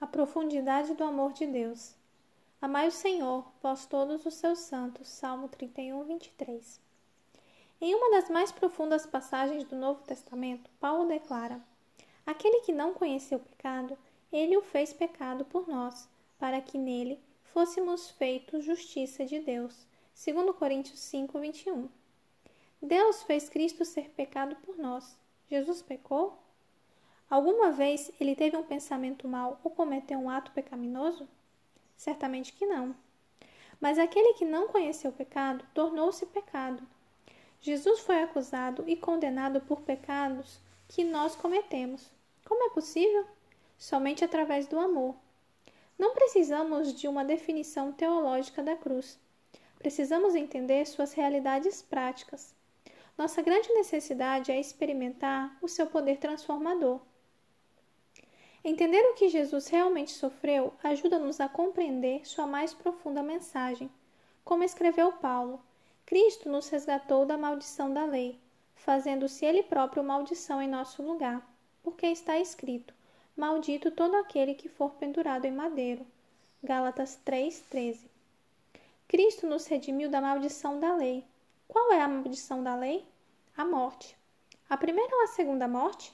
A 0.00 0.06
profundidade 0.06 0.94
do 0.94 1.02
amor 1.02 1.32
de 1.32 1.44
Deus. 1.44 1.96
Amai 2.62 2.86
o 2.86 2.92
Senhor, 2.92 3.44
vós 3.60 3.84
todos 3.84 4.24
os 4.24 4.34
seus 4.34 4.60
santos. 4.60 5.08
Salmo 5.08 5.48
31, 5.48 6.04
23. 6.04 6.80
Em 7.80 7.94
uma 7.96 8.12
das 8.12 8.30
mais 8.30 8.52
profundas 8.52 9.04
passagens 9.04 9.64
do 9.64 9.74
Novo 9.74 10.00
Testamento, 10.04 10.70
Paulo 10.78 11.08
declara: 11.08 11.60
Aquele 12.24 12.60
que 12.60 12.70
não 12.70 12.94
conheceu 12.94 13.40
pecado, 13.40 13.98
ele 14.32 14.56
o 14.56 14.62
fez 14.62 14.92
pecado 14.92 15.44
por 15.44 15.66
nós, 15.66 16.08
para 16.38 16.60
que 16.60 16.78
nele 16.78 17.20
fôssemos 17.52 18.08
feitos 18.08 18.64
justiça 18.64 19.24
de 19.24 19.40
Deus. 19.40 19.84
2 20.14 20.54
Coríntios 20.56 21.00
5, 21.00 21.40
21. 21.40 21.88
Deus 22.80 23.24
fez 23.24 23.48
Cristo 23.48 23.84
ser 23.84 24.10
pecado 24.10 24.54
por 24.62 24.78
nós. 24.78 25.18
Jesus 25.50 25.82
pecou? 25.82 26.38
Alguma 27.30 27.70
vez 27.70 28.10
ele 28.18 28.34
teve 28.34 28.56
um 28.56 28.62
pensamento 28.62 29.28
mau 29.28 29.60
ou 29.62 29.70
cometeu 29.70 30.18
um 30.18 30.30
ato 30.30 30.50
pecaminoso? 30.52 31.28
Certamente 31.94 32.54
que 32.54 32.64
não. 32.64 32.96
Mas 33.78 33.98
aquele 33.98 34.32
que 34.34 34.46
não 34.46 34.68
conheceu 34.68 35.10
o 35.10 35.14
pecado 35.14 35.62
tornou-se 35.74 36.24
pecado. 36.26 36.82
Jesus 37.60 38.00
foi 38.00 38.22
acusado 38.22 38.82
e 38.86 38.96
condenado 38.96 39.60
por 39.60 39.82
pecados 39.82 40.58
que 40.88 41.04
nós 41.04 41.36
cometemos. 41.36 42.10
Como 42.46 42.64
é 42.64 42.70
possível? 42.70 43.26
Somente 43.76 44.24
através 44.24 44.66
do 44.66 44.78
amor. 44.78 45.14
Não 45.98 46.14
precisamos 46.14 46.94
de 46.94 47.06
uma 47.06 47.24
definição 47.24 47.92
teológica 47.92 48.62
da 48.62 48.74
cruz. 48.74 49.18
Precisamos 49.78 50.34
entender 50.34 50.86
suas 50.86 51.12
realidades 51.12 51.82
práticas. 51.82 52.54
Nossa 53.18 53.42
grande 53.42 53.72
necessidade 53.74 54.50
é 54.50 54.58
experimentar 54.58 55.58
o 55.60 55.68
seu 55.68 55.86
poder 55.88 56.16
transformador. 56.18 57.00
Entender 58.64 59.00
o 59.02 59.14
que 59.14 59.28
Jesus 59.28 59.68
realmente 59.68 60.10
sofreu 60.10 60.74
ajuda-nos 60.82 61.40
a 61.40 61.48
compreender 61.48 62.26
sua 62.28 62.46
mais 62.46 62.74
profunda 62.74 63.22
mensagem. 63.22 63.90
Como 64.44 64.64
escreveu 64.64 65.12
Paulo, 65.12 65.60
Cristo 66.04 66.48
nos 66.48 66.68
resgatou 66.68 67.24
da 67.24 67.36
maldição 67.36 67.92
da 67.92 68.04
lei, 68.04 68.38
fazendo-se 68.74 69.44
Ele 69.44 69.62
próprio 69.62 70.02
maldição 70.02 70.60
em 70.60 70.68
nosso 70.68 71.02
lugar, 71.02 71.46
porque 71.82 72.06
está 72.06 72.38
escrito: 72.38 72.92
Maldito 73.36 73.90
todo 73.90 74.16
aquele 74.16 74.54
que 74.54 74.68
for 74.68 74.90
pendurado 74.94 75.44
em 75.44 75.52
madeiro. 75.52 76.04
Gálatas 76.62 77.20
3:13. 77.24 78.10
Cristo 79.06 79.46
nos 79.46 79.66
redimiu 79.66 80.10
da 80.10 80.20
maldição 80.20 80.80
da 80.80 80.94
lei. 80.96 81.24
Qual 81.68 81.92
é 81.92 82.00
a 82.00 82.08
maldição 82.08 82.62
da 82.64 82.74
lei? 82.74 83.06
A 83.56 83.64
morte. 83.64 84.16
A 84.68 84.76
primeira 84.76 85.14
ou 85.14 85.22
a 85.22 85.28
segunda 85.28 85.68
morte? 85.68 86.12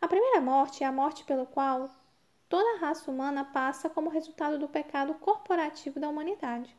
A 0.00 0.06
primeira 0.06 0.40
morte 0.40 0.84
é 0.84 0.86
a 0.86 0.92
morte 0.92 1.24
pelo 1.24 1.44
qual 1.44 1.90
toda 2.48 2.76
a 2.76 2.78
raça 2.78 3.10
humana 3.10 3.44
passa 3.44 3.90
como 3.90 4.08
resultado 4.08 4.56
do 4.56 4.68
pecado 4.68 5.12
corporativo 5.14 5.98
da 5.98 6.08
humanidade. 6.08 6.74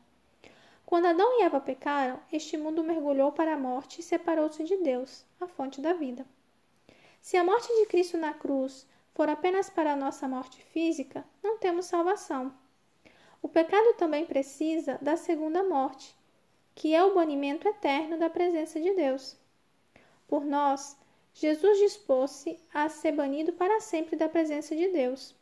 Quando 0.86 1.06
Adão 1.06 1.38
e 1.38 1.42
Eva 1.42 1.60
pecaram, 1.60 2.18
este 2.32 2.56
mundo 2.56 2.82
mergulhou 2.82 3.30
para 3.30 3.54
a 3.54 3.58
morte 3.58 4.00
e 4.00 4.02
separou-se 4.02 4.64
de 4.64 4.76
Deus, 4.78 5.24
a 5.38 5.46
fonte 5.46 5.80
da 5.80 5.92
vida. 5.92 6.24
Se 7.20 7.36
a 7.36 7.44
morte 7.44 7.68
de 7.68 7.86
Cristo 7.86 8.16
na 8.16 8.32
cruz 8.32 8.88
for 9.14 9.28
apenas 9.28 9.68
para 9.68 9.92
a 9.92 9.96
nossa 9.96 10.26
morte 10.26 10.62
física, 10.64 11.22
não 11.42 11.58
temos 11.58 11.86
salvação. 11.86 12.52
O 13.42 13.48
pecado 13.48 13.94
também 13.98 14.24
precisa 14.24 14.98
da 15.00 15.16
segunda 15.16 15.62
morte, 15.62 16.16
que 16.74 16.94
é 16.94 17.04
o 17.04 17.14
banimento 17.14 17.68
eterno 17.68 18.18
da 18.18 18.30
presença 18.30 18.80
de 18.80 18.94
Deus. 18.94 19.36
Por 20.26 20.44
nós, 20.44 20.98
Jesus 21.32 21.78
dispôs-se 21.78 22.58
a 22.72 22.88
ser 22.88 23.12
banido 23.12 23.52
para 23.52 23.80
sempre 23.80 24.16
da 24.16 24.28
presença 24.28 24.74
de 24.74 24.88
Deus. 24.88 25.34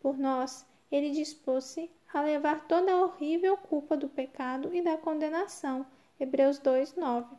Por 0.00 0.18
nós, 0.18 0.64
ele 0.90 1.10
dispôs-se 1.10 1.90
a 2.12 2.20
levar 2.20 2.66
toda 2.66 2.92
a 2.92 3.02
horrível 3.02 3.56
culpa 3.56 3.96
do 3.96 4.08
pecado 4.08 4.74
e 4.74 4.82
da 4.82 4.96
condenação. 4.96 5.86
Hebreus 6.18 6.58
2, 6.58 6.94
9. 6.94 7.34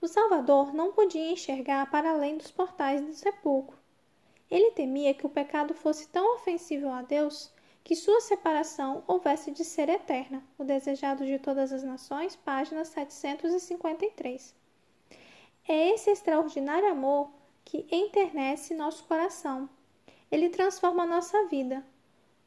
O 0.00 0.08
Salvador 0.08 0.74
não 0.74 0.92
podia 0.92 1.30
enxergar 1.30 1.90
para 1.90 2.10
além 2.10 2.36
dos 2.36 2.50
portais 2.50 3.00
do 3.00 3.14
sepulcro. 3.14 3.78
Ele 4.50 4.72
temia 4.72 5.14
que 5.14 5.24
o 5.24 5.30
pecado 5.30 5.72
fosse 5.72 6.08
tão 6.08 6.34
ofensivo 6.34 6.88
a 6.88 7.02
Deus 7.02 7.50
que 7.82 7.94
sua 7.94 8.20
separação 8.20 9.04
houvesse 9.06 9.50
de 9.50 9.64
ser 9.64 9.88
eterna. 9.88 10.42
O 10.58 10.64
Desejado 10.64 11.24
de 11.24 11.38
Todas 11.38 11.72
as 11.72 11.82
Nações, 11.82 12.34
página 12.34 12.84
753. 12.84 14.54
É 15.66 15.90
esse 15.94 16.10
extraordinário 16.10 16.90
amor 16.90 17.30
que 17.64 17.86
enternece 17.90 18.74
nosso 18.74 19.04
coração. 19.04 19.68
Ele 20.30 20.50
transforma 20.50 21.06
nossa 21.06 21.46
vida. 21.46 21.82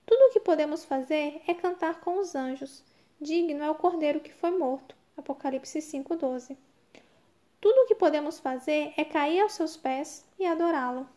Tudo 0.05 0.19
o 0.28 0.33
que 0.33 0.39
podemos 0.39 0.85
fazer 0.85 1.41
é 1.47 1.53
cantar 1.53 2.00
com 2.00 2.19
os 2.19 2.35
anjos. 2.35 2.83
Digno 3.19 3.63
é 3.63 3.69
o 3.72 3.75
cordeiro 3.75 4.19
que 4.19 4.33
foi 4.33 4.51
morto. 4.51 4.95
Apocalipse 5.17 5.81
5:12. 5.81 6.56
Tudo 7.59 7.81
o 7.81 7.88
que 7.88 7.95
podemos 7.95 8.39
fazer 8.39 8.94
é 8.95 9.03
cair 9.03 9.41
aos 9.41 9.53
seus 9.53 9.75
pés 9.75 10.23
e 10.38 10.45
adorá-lo. 10.45 11.09